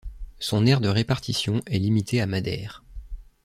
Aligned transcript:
Son 0.39 0.65
aire 0.65 0.81
de 0.81 0.87
répartition 0.89 1.61
est 1.67 1.77
limitée 1.77 2.21
à 2.21 2.25
Madère. 2.25 2.83